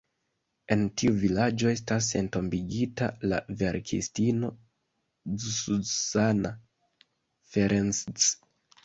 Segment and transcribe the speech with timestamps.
[0.75, 4.49] En tiu vilaĝo estas entombigita la verkistino
[5.45, 6.53] Zsuzsanna
[7.53, 8.31] Ferencz.